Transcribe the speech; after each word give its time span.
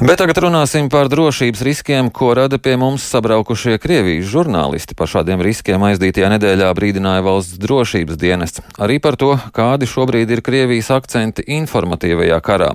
Bet 0.00 0.18
tagad 0.18 0.40
runāsim 0.42 0.88
par 0.90 1.06
drošības 1.06 1.60
riskiem, 1.62 2.08
ko 2.10 2.32
rada 2.34 2.58
pie 2.58 2.74
mums 2.80 3.04
sabraukušie 3.06 3.78
Krievijas 3.78 4.26
žurnālisti. 4.32 4.96
Par 4.98 5.06
šādiem 5.06 5.38
riskiem 5.44 5.86
aizdītajā 5.86 6.32
nedēļā 6.34 6.72
brīdināja 6.74 7.22
valsts 7.22 7.60
drošības 7.62 8.18
dienests. 8.18 8.64
Arī 8.82 8.98
par 8.98 9.14
to, 9.20 9.36
kādi 9.54 9.86
šobrīd 9.86 10.34
ir 10.34 10.42
Krievijas 10.42 10.90
akcenti 10.98 11.46
informatīvajā 11.60 12.42
karā. 12.42 12.72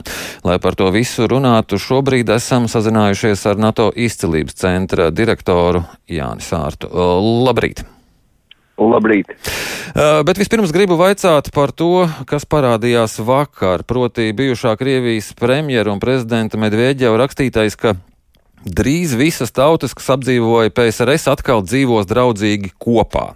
Lai 0.48 0.58
par 0.64 0.80
to 0.80 0.88
visu 0.96 1.28
runātu, 1.28 1.76
šobrīd 1.76 2.32
esam 2.40 2.72
sazinājušies 2.72 3.48
ar 3.52 3.60
NATO 3.68 3.92
izcilības 3.92 4.62
centra 4.64 5.12
direktoru 5.12 5.84
Jāni 6.08 6.46
Sārtu. 6.46 6.88
Labrīt! 7.44 7.84
Labrīt! 8.80 9.34
Uh, 9.90 10.22
bet 10.24 10.40
vispirms 10.40 10.72
gribu 10.72 10.96
vaicāt 11.00 11.52
par 11.56 11.74
to, 11.76 12.08
kas 12.30 12.48
parādījās 12.48 13.20
vakar. 13.28 13.84
Proti, 13.88 14.32
bijušā 14.36 14.76
Krievijas 14.80 15.34
premjera 15.36 15.92
un 15.92 16.00
prezidenta 16.00 16.60
Medvedģeva 16.62 17.20
rakstītais, 17.20 17.76
ka 17.76 17.98
drīz 18.64 19.18
visas 19.20 19.52
tautas, 19.56 19.96
kas 19.98 20.14
apdzīvoja 20.16 20.72
PSRS, 20.76 21.28
atkal 21.32 21.64
dzīvos 21.68 22.08
draudzīgi 22.08 22.72
kopā. 22.80 23.34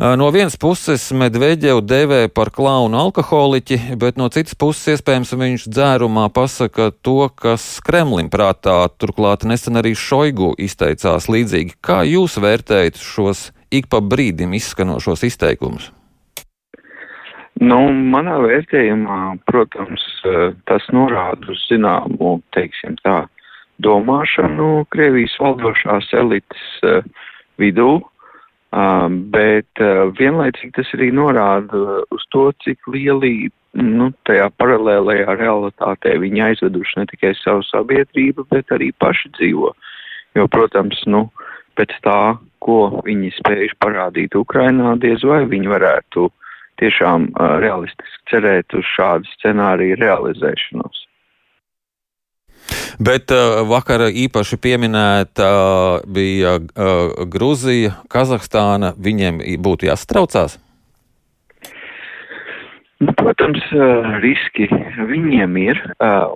Uh, 0.00 0.14
no 0.16 0.30
vienas 0.32 0.56
puses 0.56 1.10
Medvedģevu 1.12 1.84
devē 1.84 2.22
par 2.32 2.48
klaunu 2.48 2.96
alkoholiķi, 3.02 3.98
bet 4.00 4.16
no 4.16 4.30
citas 4.32 4.56
puses 4.56 4.96
iespējams 4.96 5.36
viņš 5.36 5.68
dzērumā 5.68 6.30
pasaka 6.32 6.88
to, 7.04 7.28
kas 7.36 7.82
Kremlim 7.84 8.32
prātā, 8.32 8.80
turklāt 8.96 9.44
nesen 9.44 9.76
arī 9.76 9.92
Šoigu 9.92 10.54
izteicās 10.56 11.28
līdzīgi. 11.28 11.76
Kā 11.84 12.00
jūs 12.08 12.40
vērtējat 12.40 12.96
šos 12.96 13.50
ik 13.70 13.90
pa 13.90 14.02
brīdim 14.02 14.54
izskanošos 14.58 15.24
izteikumus? 15.28 15.90
Nu, 17.60 17.80
manā 17.92 18.38
vērtējumā, 18.40 19.20
protams, 19.50 20.04
tas 20.70 20.86
norāda 20.96 21.50
uz 21.52 21.60
zināmu, 21.68 22.38
teiksim 22.56 22.96
tā, 23.04 23.26
domāšanu 23.84 24.86
Krievijas 24.92 25.34
valdošās 25.40 26.10
elites 26.20 26.66
uh, 26.84 27.04
vidū, 27.60 28.00
uh, 28.00 29.06
bet 29.34 29.82
uh, 29.82 30.08
vienlaicīgi 30.18 30.74
tas 30.78 30.92
arī 30.96 31.10
norāda 31.16 32.00
uz 32.14 32.26
to, 32.34 32.50
cik 32.64 32.90
lieli, 32.92 33.50
nu, 33.76 34.10
tajā 34.28 34.50
paralēlējā 34.60 35.36
realitātē 35.40 36.16
viņi 36.22 36.46
aizveduši 36.50 37.00
ne 37.00 37.08
tikai 37.12 37.34
savu 37.38 37.64
sabiedrību, 37.68 38.46
bet 38.52 38.72
arī 38.74 38.90
paši 39.04 39.32
dzīvo. 39.38 39.74
Jo, 40.38 40.46
protams, 40.50 41.00
nu, 41.10 41.26
pēc 41.78 41.94
tā, 42.06 42.20
ko 42.62 43.02
viņi 43.06 43.32
spējuši 43.38 43.78
parādīt 43.82 44.36
Ukrainā, 44.38 44.94
diez 45.00 45.24
vai 45.26 45.42
viņi 45.48 45.72
varētu 45.72 46.28
tiešām 46.80 47.30
uh, 47.32 47.58
realistiski 47.60 48.32
cerēt 48.32 48.76
uz 48.76 48.86
šādu 48.96 49.28
scenāriju 49.36 49.98
realizēšanos. 50.00 51.04
Bet 53.00 53.32
uh, 53.32 53.62
vakar 53.68 54.06
īpaši 54.08 54.60
pieminēta 54.60 55.46
uh, 55.50 56.08
bija 56.08 56.58
Gruzija, 57.32 57.96
Kazahstāna. 58.12 58.92
Viņiem 59.00 59.40
būtu 59.64 59.88
jāstraucās? 59.88 60.58
Nu, 63.00 63.14
protams, 63.16 63.62
riski 64.20 64.66
viņiem 65.08 65.54
ir, 65.56 65.78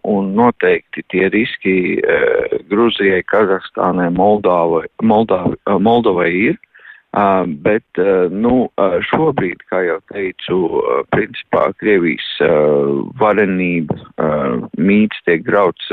un 0.09 0.31
noteikti 0.33 1.03
tie 1.13 1.27
riski 1.29 1.75
Gruzijai, 2.71 3.21
Kazahstānai, 3.29 4.09
Moldāvai, 4.17 4.87
Moldāvai, 5.05 5.59
Moldovai 5.85 6.31
ir. 6.33 6.57
Bet, 7.63 8.01
nu, 8.33 8.55
šobrīd, 9.11 9.61
kā 9.71 9.83
jau 9.87 9.99
teicu, 10.11 10.57
principā 11.13 11.69
Krievijas 11.79 12.31
varenība 13.21 14.01
mīts 14.81 15.21
tiek 15.29 15.45
grauts 15.47 15.93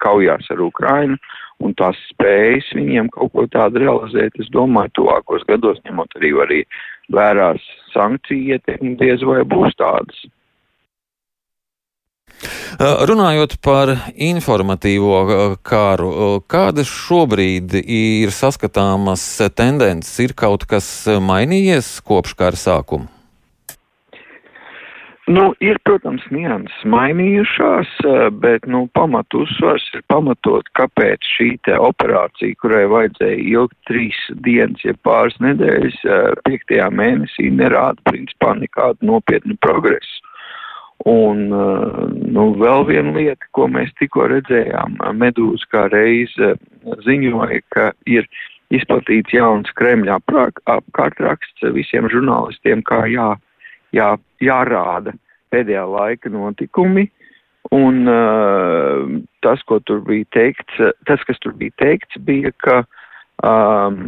kaujās 0.00 0.46
ar 0.54 0.62
Ukrainu, 0.64 1.18
un 1.58 1.74
tās 1.74 1.98
spējas 2.14 2.70
viņiem 2.78 3.10
kaut 3.18 3.34
ko 3.34 3.48
tādu 3.50 3.82
realizēt, 3.82 4.38
es 4.38 4.48
domāju, 4.54 4.94
tuvākos 5.02 5.44
gados, 5.50 5.82
ņemot 5.84 6.16
arī, 6.20 6.32
arī 6.46 6.62
vērās 7.12 7.62
sankciju 7.92 8.56
ietekmi, 8.56 8.96
diez 9.00 9.24
vai 9.26 9.42
būs 9.48 9.76
tādas. 9.78 10.26
Runājot 12.78 13.56
par 13.64 13.90
informatīvo 14.14 15.56
kāru, 15.66 16.10
kādas 16.46 16.86
šobrīd 16.86 17.74
ir 17.82 18.30
saskatāmas 18.30 19.24
tendences? 19.58 20.14
Ir 20.22 20.36
kaut 20.38 20.68
kas 20.70 20.86
mainījies 21.08 21.96
kopš 22.06 22.36
kara 22.38 22.60
sākuma? 22.60 23.17
Nu, 25.28 25.50
ir, 25.60 25.76
protams, 25.84 26.22
nianses 26.32 26.84
mainījušās, 26.88 27.90
bet, 28.40 28.64
nu, 28.70 28.86
pamatu 28.96 29.42
uzsvars 29.44 29.84
ir 29.92 30.00
pamatot, 30.08 30.64
kāpēc 30.78 31.26
šī 31.34 31.48
operācija, 31.76 32.56
kurai 32.62 32.86
vajadzēja 32.88 33.42
ilgt 33.50 33.76
trīs 33.90 34.16
dienas, 34.46 34.80
ja 34.86 34.94
pāris 35.04 35.36
nedēļas, 35.44 35.98
piektajā 36.48 36.88
mēnesī 36.96 37.50
nerāda, 37.52 38.00
principā, 38.08 38.54
nekādu 38.56 39.10
nopietnu 39.10 39.58
progresu. 39.60 40.24
Un, 41.08 41.44
nu, 41.52 42.46
vēl 42.58 42.86
viena 42.88 43.12
lieta, 43.14 43.50
ko 43.52 43.68
mēs 43.70 43.92
tikko 44.00 44.30
redzējām, 44.32 44.96
Medūza 45.14 45.68
kā 45.74 45.84
reize 45.92 46.54
ziņoja, 47.04 47.60
ka 47.76 47.90
ir 48.08 48.24
izplatīts 48.72 49.36
jauns 49.36 49.68
Kremļa 49.76 50.18
apkārtraksts 50.72 51.68
visiem 51.76 52.08
žurnālistiem, 52.08 52.80
kā 52.88 53.04
jā 53.12 53.34
jā, 53.96 54.12
jārāda 54.44 55.14
pēdējā 55.52 55.84
laika 55.88 56.32
notikumi. 56.32 57.08
Un 57.74 58.08
uh, 58.08 59.18
tas, 59.44 59.60
ko 59.68 59.76
tur 59.84 60.00
bija 60.06 60.24
teikts, 60.32 60.78
tas, 61.08 61.20
kas 61.28 61.40
tur 61.44 61.52
bija 61.58 61.74
teikts, 61.82 62.16
bija, 62.24 62.52
ka, 62.64 62.78
um, 63.44 63.98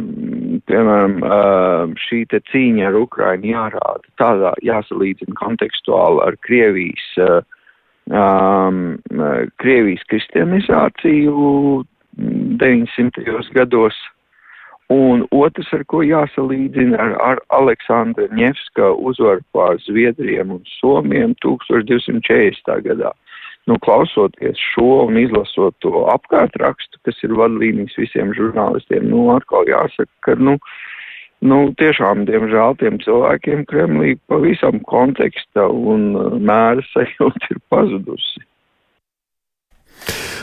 piemēram, 0.65 1.19
uh, 1.21 1.93
šī 2.07 2.23
te 2.31 2.39
cīņa 2.49 2.87
ar 2.89 2.97
Ukrainu 2.97 3.51
jārāda 3.51 4.15
tādā, 4.21 4.55
jāsalīdzina 4.65 5.37
kontekstuāli 5.37 6.23
ar 6.25 6.39
Krievijas, 6.47 7.05
uh, 7.21 7.43
um, 8.09 8.97
Krievijas 9.61 10.07
kristianizāciju 10.09 11.83
900. 12.17 13.53
gados. 13.53 14.01
Un 14.91 15.23
otrs, 15.31 15.69
ar 15.71 15.85
ko 15.87 16.01
jāsalīdzina 16.03 16.97
ar, 16.99 17.13
ar 17.23 17.39
Aleksandra 17.55 18.27
Ņevska 18.35 18.89
uzvaru 18.99 19.43
pār 19.55 19.77
Zviedriem 19.85 20.51
un 20.57 20.63
Somiem 20.79 21.35
1240. 21.45 22.73
gadā. 22.87 23.13
Nu, 23.69 23.77
klausoties 23.85 24.59
šo 24.73 25.05
un 25.05 25.19
izlasot 25.21 25.77
to 25.85 26.03
apkārtrakstu, 26.11 26.99
kas 27.07 27.23
ir 27.23 27.37
vadlīnijas 27.39 27.95
visiem 28.01 28.33
žurnālistiem, 28.35 29.05
nu, 29.13 29.29
atkal 29.35 29.69
jāsaka, 29.69 30.11
ka, 30.25 30.35
nu, 30.35 30.57
nu, 31.45 31.59
tiešām, 31.79 32.25
diemžēl, 32.27 32.75
tiem 32.81 32.99
cilvēkiem 33.05 33.63
Kremlī 33.69 34.17
pavisam 34.27 34.81
konteksta 34.91 35.69
un 35.69 36.09
mēra 36.41 36.83
sajūta 36.91 37.53
ir 37.53 37.61
pazudusi. 37.71 38.43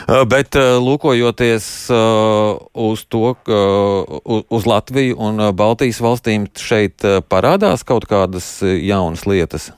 Uh, 0.07 0.23
bet 0.29 0.55
uh, 0.55 0.77
lūkojoties 0.79 1.65
uh, 1.91 2.55
uz 2.73 3.03
to, 3.11 3.33
uz 4.49 4.67
Latviju 4.69 5.17
un 5.19 5.41
Baltijas 5.57 5.99
valstīm, 6.03 6.47
šeit 6.55 7.03
parādās 7.29 7.83
kaut 7.87 8.07
kādas 8.09 8.47
jaunas 8.63 9.25
lietas. 9.27 9.69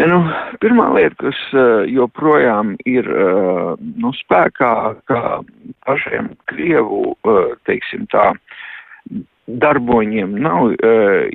Nu, 0.00 0.22
pirmā 0.62 0.86
lieta, 0.96 1.14
kas 1.20 1.40
joprojām 1.92 2.72
ir 2.88 3.04
nu, 4.00 4.12
spēkā, 4.16 4.74
ka 5.04 5.20
pašiem 5.84 6.30
Krievu, 6.48 7.18
teiksim 7.68 8.06
tā, 8.12 8.30
darboņiem 9.60 10.38
nav 10.40 10.72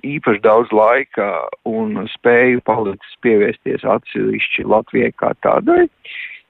īpaši 0.01 0.41
daudz 0.41 0.73
laika 0.73 1.29
un 1.69 2.07
spēju 2.15 2.63
palicis 2.65 3.19
pievērsties 3.21 3.85
atsevišķi 3.85 4.65
Latvijai 4.71 5.13
kā 5.21 5.35
tādai. 5.45 5.85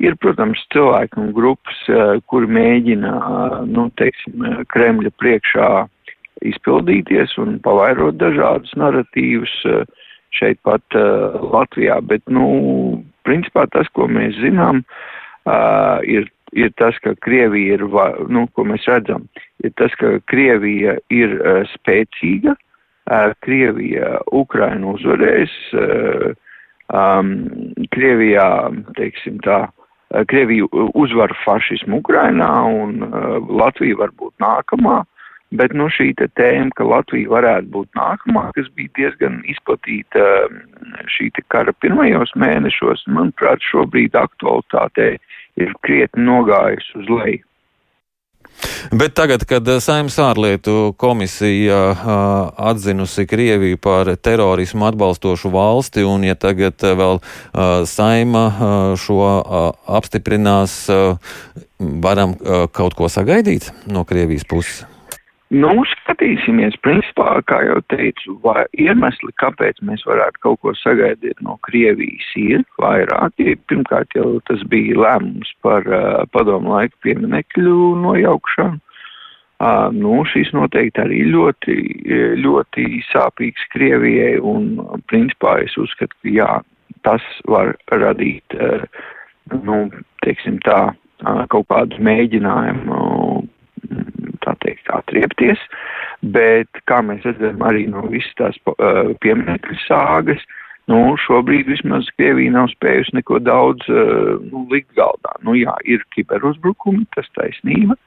Ir, 0.04 0.18
protams, 0.20 0.60
cilvēki 0.74 1.22
un 1.22 1.30
grupas, 1.36 1.78
eh, 1.88 2.18
kuri 2.28 2.50
mēģina, 2.52 3.12
eh, 3.16 3.60
nu, 3.72 3.88
teiksim, 3.96 4.44
eh, 4.44 4.64
Kremļa 4.68 5.12
priekšā 5.22 5.70
izpildīties 6.44 7.38
un 7.40 7.60
pavairot 7.60 8.18
dažādus 8.20 8.74
naratīvus 8.76 9.54
šeit 10.36 10.60
pat 10.64 10.84
Latvijā, 10.92 12.02
bet, 12.06 12.22
nu, 12.28 13.04
principā 13.24 13.64
tas, 13.72 13.88
ko 13.96 14.08
mēs 14.08 14.36
zinām, 14.44 14.84
ir, 16.04 16.28
ir 16.52 16.70
tas, 16.76 17.00
ka 17.00 17.16
Krievija 17.16 17.80
ir, 17.80 17.88
nu, 18.28 18.46
ko 18.54 18.66
mēs 18.66 18.84
redzam, 18.86 19.30
ir 19.64 19.72
tas, 19.80 19.96
ka 19.96 20.20
Krievija 20.28 20.98
ir 21.10 21.40
spēcīga, 21.72 22.58
Krievija 23.40 24.20
Ukrainu 24.28 24.98
uzvarēs, 25.00 25.56
um, 26.92 27.34
Krievijā, 27.96 28.76
teiksim 29.00 29.40
tā, 29.40 29.64
Eh, 29.66 29.85
Krievija 30.30 30.68
uzvar 30.94 31.34
fašismu 31.46 32.00
Ukrainā 32.04 32.52
un 32.70 33.04
uh, 33.04 33.38
Latvija 33.50 33.98
var 34.04 34.14
būt 34.20 34.34
nākamā, 34.44 35.02
bet 35.56 35.74
nu, 35.74 35.88
šī 35.90 36.12
tēma, 36.20 36.70
ka 36.78 36.86
Latvija 36.86 37.32
varētu 37.32 37.72
būt 37.74 37.90
nākamā, 37.98 38.52
kas 38.58 38.70
bija 38.78 38.94
diezgan 39.00 39.42
izplatīta 39.50 40.28
uh, 40.46 41.02
šī 41.10 41.32
kara 41.50 41.74
pirmajos 41.82 42.36
mēnešos, 42.38 43.08
manuprāt, 43.10 43.66
šobrīd 43.66 44.16
aktualitātē 44.20 45.16
ir 45.58 45.76
krietni 45.82 46.30
nogājusi 46.30 47.02
uz 47.02 47.12
leju. 47.12 47.44
Bet 48.92 49.16
tagad, 49.18 49.44
kad 49.50 49.68
Saimnes 49.82 50.18
ārlietu 50.22 50.94
komisija 50.98 51.80
uh, 51.92 52.00
atzinusi 52.70 53.26
Krieviju 53.28 53.78
par 53.82 54.16
terorismu 54.16 54.86
atbalstošu 54.86 55.52
valsti, 55.54 56.06
un 56.06 56.24
ja 56.24 56.36
tagad 56.36 56.82
vēl 56.82 57.20
uh, 57.20 57.86
Saima 57.90 58.46
uh, 58.48 58.90
šo 59.00 59.22
apstiprinās, 60.00 60.86
varam 61.80 62.36
kaut 62.72 62.96
ko 62.96 63.10
sagaidīt 63.12 63.72
no 63.92 64.06
Krievijas 64.08 64.48
puses? 64.48 64.95
Nu, 65.54 65.84
skatīsimies, 65.86 66.74
principā, 66.82 67.36
kā 67.46 67.60
jau 67.68 67.78
teicu, 67.94 68.34
vai 68.42 68.64
iemesli, 68.82 69.30
kāpēc 69.38 69.78
mēs 69.86 70.02
varētu 70.10 70.42
kaut 70.42 70.60
ko 70.66 70.74
sagaidīt 70.74 71.38
no 71.46 71.60
Krievijas, 71.68 72.32
ir 72.42 72.64
vairāki. 72.82 73.54
Pirmkārt, 73.70 74.10
jau 74.18 74.40
tas 74.50 74.64
bija 74.72 74.98
lēmums 74.98 75.52
par 75.62 75.86
uh, 75.86 76.24
padomu 76.34 76.74
laiku 76.74 76.98
pieminekļu 77.06 77.78
nojaukšanu. 78.02 78.82
Uh, 79.56 79.94
nu, 79.94 80.18
šis 80.28 80.50
noteikti 80.52 81.00
arī 81.00 81.22
ļoti, 81.30 81.78
ļoti 82.42 82.88
sāpīgs 83.14 83.70
Krievijai, 83.72 84.40
un 84.42 84.82
principā 85.08 85.60
es 85.64 85.78
uzskatu, 85.78 86.18
ka 86.26 86.34
jā, 86.34 86.50
tas 87.06 87.24
var 87.46 87.76
radīt, 87.94 88.58
uh, 88.58 88.82
nu, 89.62 89.86
teiksim 90.26 90.58
tā, 90.66 90.82
uh, 90.90 91.46
kaut 91.54 91.70
kādus 91.70 92.02
mēģinājumus 92.02 93.15
tā 94.46 94.56
teikt, 94.64 94.90
atriepties, 94.94 95.62
bet, 96.36 96.70
kā 96.90 97.02
mēs 97.06 97.26
redzam, 97.28 97.64
arī 97.66 97.86
no 97.92 98.06
visas 98.12 98.38
tās 98.40 98.62
uh, 98.72 99.12
pieminekļu 99.26 99.78
sāgas, 99.86 100.42
nu, 100.92 101.16
šobrīd 101.26 101.70
vismaz 101.72 102.10
Krievija 102.18 102.54
nav 102.54 102.70
spējusi 102.74 103.18
neko 103.18 103.42
daudz 103.44 103.90
uh, 103.92 104.36
nu, 104.46 104.66
likt 104.72 104.94
galdā. 104.98 105.36
Nu, 105.46 105.58
jā, 105.58 105.76
ir 105.90 106.06
kiberuzbrukumi, 106.16 107.08
tas 107.18 107.30
taisnība, 107.38 107.98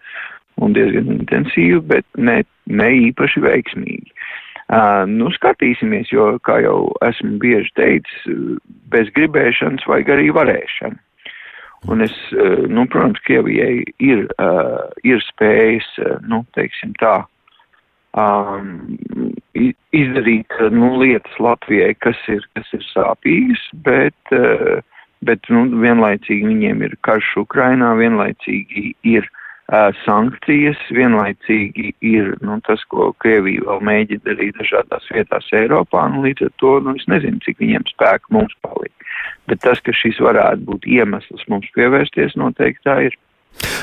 un 0.62 0.74
diezgan 0.74 1.10
intensīvi, 1.14 1.82
bet 1.90 2.06
ne, 2.18 2.42
ne 2.66 2.92
īpaši 3.08 3.42
veiksmīgi. 3.44 4.14
Uh, 4.68 5.06
nu, 5.08 5.30
skatīsimies, 5.32 6.10
jo, 6.12 6.34
kā 6.44 6.58
jau 6.60 6.90
esmu 7.06 7.38
bieži 7.40 7.72
teicis, 7.78 8.58
bez 8.92 9.08
gribēšanas 9.16 9.86
vajag 9.88 10.16
arī 10.18 10.32
varēšanu. 10.36 11.00
Un 11.86 12.00
es, 12.00 12.14
eh, 12.32 12.66
nu, 12.66 12.86
protams, 12.86 13.20
Krievijai 13.22 13.84
ir, 14.02 14.26
uh, 14.42 14.90
ir 15.06 15.22
spējas, 15.22 15.86
uh, 16.02 16.16
nu, 16.26 16.42
teiksim 16.58 16.90
tā, 16.98 17.20
um, 18.18 18.98
izdarīt, 19.94 20.58
nu, 20.74 20.90
lietas 20.98 21.38
Latvijai, 21.38 21.92
kas 22.02 22.18
ir, 22.26 22.42
kas 22.58 22.72
ir 22.74 22.82
sāpīgas, 22.90 23.62
bet, 23.86 24.34
uh, 24.34 24.82
bet, 25.22 25.46
nu, 25.54 25.68
vienlaicīgi 25.78 26.50
viņiem 26.50 26.82
ir 26.88 26.98
karš 27.06 27.30
Ukrainā, 27.44 27.92
vienlaicīgi 28.00 28.90
ir 29.06 29.30
uh, 29.30 29.94
sankcijas, 30.02 30.82
vienlaicīgi 30.90 31.94
ir, 32.10 32.34
nu, 32.42 32.58
tas, 32.66 32.82
ko 32.90 33.12
Krievija 33.22 33.68
vēl 33.70 33.86
mēģina 33.92 34.26
darīt 34.26 34.58
dažādās 34.58 35.06
vietās 35.14 35.46
Eiropā, 35.54 36.08
un 36.10 36.24
līdz 36.26 36.50
ar 36.50 36.54
to, 36.58 36.78
nu, 36.82 36.98
es 36.98 37.06
nezinu, 37.06 37.38
cik 37.46 37.62
viņiem 37.62 37.86
spēku 37.94 38.34
mums 38.34 38.58
palīdz. 38.66 38.98
Bet 39.48 39.62
tas, 39.64 39.80
ka 39.80 39.94
šis 39.96 40.20
varētu 40.20 40.66
būt 40.68 40.90
iemesls 40.98 41.46
mums 41.48 41.70
pievērsties, 41.76 42.36
noteikti 42.36 42.84
tā 42.84 43.00
ir. 43.08 43.16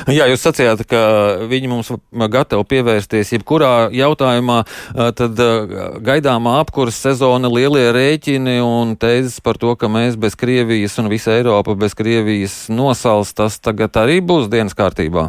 Jā, 0.08 0.24
jūs 0.30 0.44
sacījāt, 0.46 0.84
ka 0.88 1.00
viņi 1.50 1.68
mums 1.68 1.90
gatavi 2.32 2.64
pievērsties 2.70 3.34
jebkurā 3.34 3.88
jautājumā, 3.92 4.60
tad 5.18 5.42
gaidāmā 6.06 6.58
apkuras 6.62 7.00
sezona, 7.02 7.50
lielie 7.52 7.88
rēķini 7.96 8.58
un 8.64 8.94
tēzes 9.00 9.42
par 9.44 9.60
to, 9.60 9.74
ka 9.76 9.90
mēs 9.92 10.16
bez 10.20 10.38
Krievijas 10.38 10.96
un 11.02 11.10
visa 11.12 11.34
Eiropa 11.36 11.76
bez 11.76 11.98
Krievijas 11.98 12.66
nosals, 12.72 13.34
tas 13.36 13.58
tagad 13.60 13.98
arī 14.00 14.22
būs 14.24 14.48
dienas 14.52 14.78
kārtībā. 14.78 15.28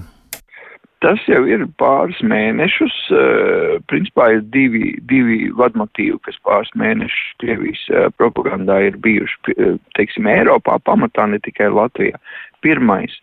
Tas 1.05 1.21
jau 1.29 1.43
ir 1.45 1.61
pāris 1.77 2.17
mēnešus. 2.25 2.93
Uh, 3.13 3.75
principā 3.91 4.31
ir 4.33 4.45
divi, 4.53 4.95
divi 5.09 5.51
vadmotīvi, 5.53 6.17
kas 6.25 6.39
pāris 6.47 6.71
mēnešus 6.73 7.35
Krievijas 7.43 7.83
uh, 7.91 8.07
propagandā 8.17 8.79
ir 8.87 8.97
bijuši, 9.03 9.53
uh, 9.53 9.75
teiksim, 9.99 10.29
Eiropā 10.31 10.79
pamatā, 10.89 11.27
ne 11.29 11.37
tikai 11.45 11.69
Latvijā. 11.69 12.17
Pirmais 12.65 13.13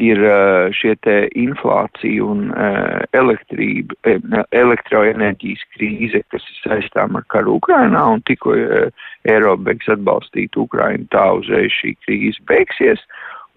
ir 0.00 0.22
uh, 0.24 0.70
šie 0.72 0.94
te 1.04 1.18
inflācija 1.36 2.24
un 2.24 2.48
uh, 2.54 3.04
elektrība, 3.18 3.98
uh, 4.08 4.40
elektroenerģijas 4.56 5.68
krīze, 5.76 6.24
kas 6.32 6.48
ir 6.48 6.62
saistām 6.64 7.18
ar 7.20 7.28
karu 7.34 7.58
Ukrainā, 7.58 8.06
un 8.14 8.24
tikko 8.24 8.56
uh, 8.56 9.08
Eiropa 9.28 9.68
beigs 9.68 9.90
atbalstīt 9.92 10.56
Ukrainu, 10.56 11.04
tā 11.12 11.26
uzreiz 11.42 11.74
šī 11.82 11.92
krīze 12.06 12.40
beigsies. 12.48 13.04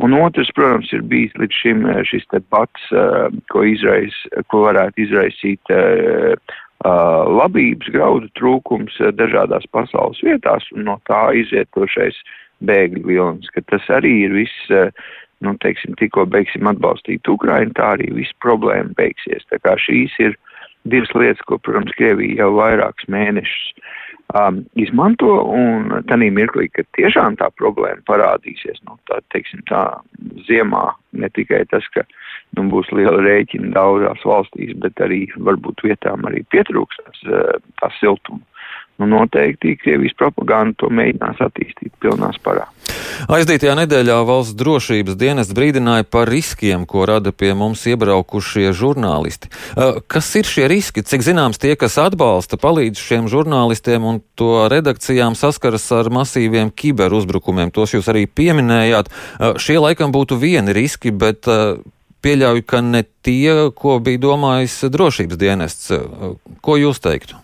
Un 0.01 0.13
otrs, 0.17 0.49
protams, 0.57 0.89
ir 0.95 1.03
bijis 1.05 1.33
līdz 1.37 1.57
šim 1.61 1.85
eh, 1.85 2.01
šis 2.09 2.25
te 2.33 2.39
pats, 2.53 2.87
eh, 2.89 3.27
ko, 3.53 3.61
izrais, 3.69 4.15
ko 4.49 4.63
varētu 4.65 5.03
izraisīt 5.05 5.73
eh, 5.73 6.53
labības 6.81 7.91
graudu 7.93 8.29
trūkums 8.39 8.95
dažādās 9.13 9.67
pasaules 9.69 10.17
vietās 10.25 10.65
un 10.73 10.87
no 10.87 10.95
tā 11.05 11.27
izietošais 11.37 12.17
bēgļu 12.65 13.03
vilnis, 13.05 13.51
ka 13.53 13.61
tas 13.69 13.85
arī 13.93 14.15
ir 14.23 14.33
viss, 14.33 14.71
nu, 15.45 15.53
teiksim, 15.61 15.93
tikko 15.99 16.25
beigsim 16.33 16.65
atbalstīt 16.71 17.29
Ukrainu, 17.29 17.69
tā 17.77 17.91
arī 17.99 18.09
viss 18.17 18.33
problēma 18.41 18.97
beigsies. 18.97 19.45
Tā 19.53 19.61
kā 19.61 19.75
šīs 19.77 20.17
ir 20.25 20.33
divas 20.89 21.13
lietas, 21.13 21.45
ko, 21.45 21.59
protams, 21.61 21.93
Krievija 22.01 22.41
jau 22.41 22.49
vairākus 22.57 23.09
mēnešus 23.13 23.69
um, 24.33 24.61
izmanto, 24.79 25.29
un 25.51 26.03
tanī 26.09 26.31
mirklī, 26.33 26.67
kad 26.75 26.87
tiešām 26.97 27.37
tā 27.41 27.49
problēma 27.59 28.03
parādīsies, 28.09 28.81
nu, 28.87 28.97
tā, 29.09 29.21
teiksim, 29.33 29.63
tā 29.69 29.83
ziemā 30.47 30.91
ne 31.17 31.29
tikai 31.35 31.63
tas, 31.71 31.87
ka 31.95 32.05
nu, 32.57 32.67
būs 32.71 32.91
liela 32.95 33.21
rēķina 33.23 33.73
daudzās 33.75 34.23
valstīs, 34.27 34.75
bet 34.83 35.01
arī 35.03 35.25
varbūt 35.37 35.85
vietām 35.87 36.27
arī 36.29 36.43
pietrūks 36.53 37.03
uh, 37.07 37.59
tā 37.81 37.91
siltuma 37.99 38.43
nu 39.01 39.07
noteikti 39.07 39.77
Krievijas 39.81 40.13
propaganda 40.17 40.77
to 40.83 40.89
mēģinās 40.93 41.41
attīstīt 41.41 41.93
pilnā 42.03 42.29
sparā. 42.35 42.67
Aizdītajā 43.31 43.73
nedēļā 43.79 44.17
valsts 44.27 44.55
drošības 44.57 45.17
dienests 45.19 45.55
brīdināja 45.57 46.05
par 46.09 46.29
riskiem, 46.29 46.85
ko 46.89 47.05
rada 47.09 47.33
pie 47.33 47.51
mums 47.57 47.83
iebraukušie 47.89 48.71
žurnālisti. 48.77 49.49
Kas 50.11 50.29
ir 50.39 50.49
šie 50.49 50.67
riski? 50.71 51.03
Cik 51.05 51.25
zināms, 51.25 51.61
tie, 51.61 51.73
kas 51.79 51.97
atbalsta, 52.01 52.59
palīdz 52.61 53.01
šiem 53.01 53.29
žurnālistiem 53.31 54.05
un 54.05 54.21
to 54.37 54.67
redakcijām 54.71 55.37
saskaras 55.39 55.87
ar 55.97 56.11
masīviem 56.13 56.73
kiberuzbrukumiem. 56.73 57.73
Tos 57.73 57.95
jūs 57.97 58.09
arī 58.11 58.27
pieminējāt. 58.29 59.09
Šie 59.61 59.79
laikam 59.81 60.13
būtu 60.13 60.37
vieni 60.41 60.77
riski, 60.77 61.13
bet 61.13 61.49
pieļauju, 62.23 62.65
ka 62.67 62.81
ne 62.85 63.03
tie, 63.25 63.69
ko 63.75 63.99
bija 64.03 64.21
domājis 64.21 64.81
drošības 64.93 65.39
dienests. 65.41 65.93
Ko 66.61 66.77
jūs 66.79 67.01
teiktu? 67.03 67.39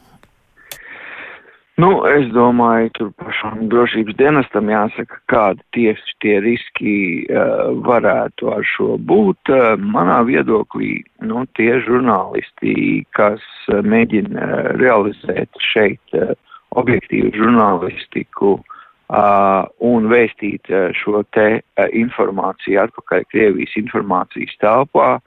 Nu, 1.77 1.91
es 2.10 2.25
domāju, 2.34 2.89
tur 2.98 3.10
pašam 3.22 3.67
drošības 3.69 4.15
dienestam 4.17 4.69
jāsaka, 4.72 5.19
kādi 5.29 5.62
tieši 5.77 6.15
tie 6.24 6.39
riski 6.41 6.93
uh, 7.29 7.67
varētu 7.86 8.50
ar 8.50 8.65
šo 8.65 8.96
būt. 8.98 9.51
Uh, 9.53 9.75
manā 9.77 10.24
viedoklī, 10.25 11.03
nu, 11.22 11.46
tie 11.60 11.77
žurnālisti, 11.86 13.05
kas 13.13 13.46
uh, 13.69 13.84
mēģina 13.86 14.48
realizēt 14.81 15.62
šeit 15.62 16.17
uh, 16.17 16.34
objektīvu 16.81 17.29
žurnālistiku 17.38 18.55
uh, 18.57 18.76
un 19.08 20.10
vēstīt 20.12 20.68
šo 21.00 21.24
te 21.32 21.62
informāciju 21.96 22.82
atpakaļ 22.84 23.24
Krievijas 23.32 23.76
informācijas 23.80 24.56
telpā, 24.60 25.18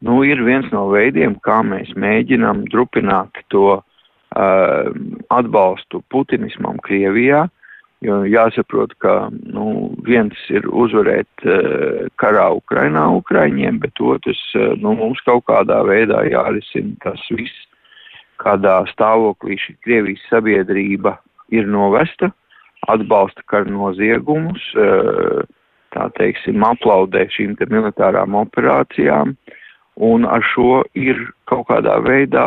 nu, 0.00 0.22
ir 0.24 0.40
viens 0.44 0.70
no 0.72 0.88
veidiem, 0.88 1.36
kā 1.44 1.60
mēs 1.62 1.92
mēģinam 1.96 2.64
drupināt 2.72 3.42
to 3.52 3.82
atbalstu 4.32 6.00
putinismam 6.08 6.78
Krievijā, 6.86 7.48
jo 8.00 8.22
jāsaprot, 8.24 8.94
ka 9.04 9.28
nu, 9.52 9.92
viens 10.06 10.38
ir 10.48 10.64
uzvarēt 10.70 11.44
karā 12.16 12.46
Ukrainā 12.56 13.04
Ukraiņiem, 13.18 13.82
bet 13.82 14.00
otrs 14.00 14.40
nu, 14.80 14.94
mums 14.96 15.20
kaut 15.26 15.44
kādā 15.50 15.82
veidā 15.84 16.24
jārisina 16.30 16.96
tas 17.04 17.20
viss, 17.34 17.66
kādā 18.40 18.80
stāvoklī 18.94 19.58
šī 19.60 19.76
Krievijas 19.84 20.22
sabiedrība 20.30 21.18
ir 21.52 21.68
novesta, 21.68 22.30
atbalsta 22.88 23.42
karu 23.50 23.74
noziegumus, 23.74 24.62
tā 25.90 26.06
teiksim, 26.16 26.62
aplaudē 26.64 27.26
šīm 27.34 27.56
te 27.58 27.68
militārām 27.70 28.38
operācijām. 28.38 29.34
Uh, 29.34 29.58
Un 30.00 30.24
ar 30.24 30.40
šo 30.48 30.80
ir 30.96 31.18
kaut 31.50 31.66
kādā 31.68 31.98
veidā, 32.00 32.46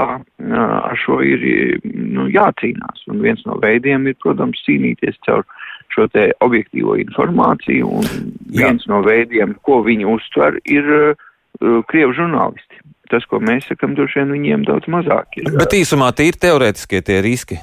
ar 0.58 0.98
šo 0.98 1.20
ir 1.22 1.44
nu, 1.84 2.26
jācīnās. 2.34 3.04
Un 3.12 3.20
viens 3.22 3.44
no 3.46 3.60
veidiem 3.62 4.08
ir, 4.10 4.16
protams, 4.24 4.62
cīnīties 4.66 5.20
caur 5.28 5.44
šo 5.94 6.08
te 6.10 6.32
objektīvo 6.42 6.96
informāciju. 7.04 7.92
Un 8.00 8.32
viens 8.48 8.88
Jā. 8.88 8.90
no 8.90 9.04
veidiem, 9.06 9.54
ko 9.62 9.84
viņi 9.86 10.10
uztver, 10.16 10.58
ir 10.66 10.90
uh, 10.96 11.84
krievu 11.92 12.18
žurnālisti. 12.18 12.82
Tas, 13.14 13.28
ko 13.30 13.38
mēs 13.44 13.68
sakam, 13.70 13.94
droši 13.94 14.24
vien 14.24 14.34
viņiem 14.34 14.66
daudz 14.66 14.90
mazāk 14.90 15.38
ir. 15.38 15.54
Bet 15.54 15.78
īsumā 15.78 16.10
tie 16.18 16.32
ir 16.32 16.40
teorētiskie 16.42 17.04
tie 17.06 17.22
riski. 17.22 17.60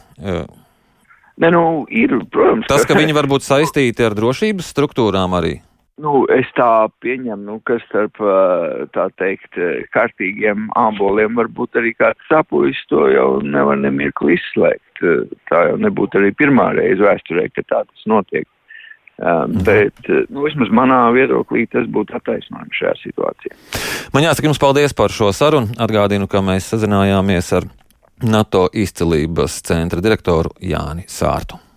Ne, 1.40 1.49
nu, 1.54 1.64
ir, 1.88 2.12
protams. 2.32 2.68
Tas, 2.68 2.85
ka, 2.85 2.99
viņi 2.99 3.16
var 3.16 3.28
būt 3.30 3.47
saistīti 3.47 4.04
ar 4.04 4.16
drošības 4.16 4.70
struktūrām 4.75 5.37
arī. 5.38 5.56
Nu, 6.00 6.23
es 6.32 6.49
tā 6.56 6.88
pieņemu, 7.04 7.42
nu, 7.44 7.59
ka 7.64 7.76
starp 7.85 8.20
tā 8.94 9.06
teikt 9.20 9.59
kārtīgiem 9.92 10.70
āboliem 10.80 11.37
varbūt 11.37 11.76
arī 11.80 11.92
kāds 11.97 12.30
sapuļs 12.30 12.78
to 12.92 13.09
jau 13.12 13.26
nevar 13.44 13.76
nemirkli 13.80 14.38
izslēgt. 14.38 15.04
Tā 15.50 15.61
jau 15.68 15.76
nebūtu 15.80 16.20
arī 16.20 16.32
pirmā 16.37 16.70
reize 16.76 17.04
vēsturē, 17.04 17.49
ka 17.52 17.64
tā 17.68 17.82
tas 17.85 18.09
notiek. 18.09 18.49
Um. 19.20 19.59
Bet, 19.66 19.99
nu, 20.32 20.47
vismaz 20.47 20.70
manā 20.73 21.02
viedoklī 21.12 21.66
tas 21.68 21.85
būtu 21.92 22.16
attaisnojums 22.16 22.78
šajā 22.80 22.94
situācijā. 23.02 23.56
Man 24.16 24.25
jāsaka 24.25 24.49
jums 24.49 24.61
paldies 24.62 24.97
par 24.97 25.12
šo 25.12 25.28
sarunu. 25.37 25.68
Atgādinu, 25.76 26.28
ka 26.30 26.40
mēs 26.44 26.70
sazinājāmies 26.73 27.52
ar 27.59 27.68
NATO 28.22 28.66
izcelības 28.76 29.60
centra 29.64 30.02
direktoru 30.04 30.52
Jāni 30.60 31.06
Sārtu. 31.08 31.69